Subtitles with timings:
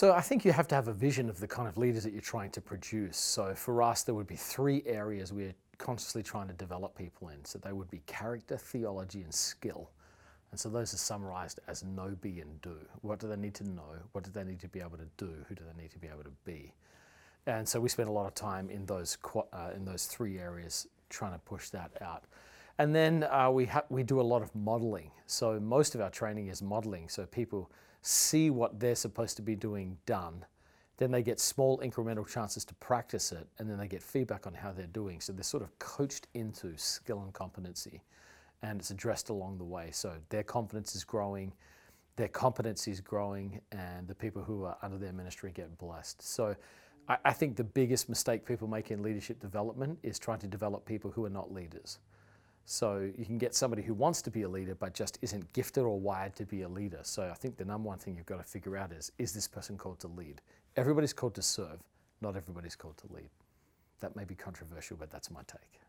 [0.00, 2.14] So I think you have to have a vision of the kind of leaders that
[2.14, 3.18] you're trying to produce.
[3.18, 7.44] So for us, there would be three areas we're consciously trying to develop people in.
[7.44, 9.90] So they would be character, theology, and skill.
[10.52, 12.76] And so those are summarized as know, be, and do.
[13.02, 13.92] What do they need to know?
[14.12, 15.34] What do they need to be able to do?
[15.50, 16.72] Who do they need to be able to be?
[17.44, 19.18] And so we spend a lot of time in those
[19.52, 22.24] uh, in those three areas trying to push that out.
[22.80, 25.10] And then uh, we ha- we do a lot of modeling.
[25.26, 27.08] So most of our training is modeling.
[27.08, 27.70] So people
[28.02, 30.44] see what they're supposed to be doing done.
[30.96, 34.54] Then they get small incremental chances to practice it, and then they get feedback on
[34.54, 35.20] how they're doing.
[35.20, 38.02] So they're sort of coached into skill and competency
[38.62, 39.90] and it's addressed along the way.
[39.92, 41.52] So their confidence is growing,
[42.16, 46.22] their competency is growing, and the people who are under their ministry get blessed.
[46.22, 46.54] So
[47.08, 50.84] I, I think the biggest mistake people make in leadership development is trying to develop
[50.84, 51.98] people who are not leaders.
[52.70, 55.82] So you can get somebody who wants to be a leader but just isn't gifted
[55.82, 57.00] or wired to be a leader.
[57.02, 59.48] So I think the number one thing you've got to figure out is is this
[59.48, 60.40] person called to lead?
[60.76, 61.80] Everybody's called to serve,
[62.20, 63.28] not everybody's called to lead.
[63.98, 65.80] That may be controversial, but that's my take.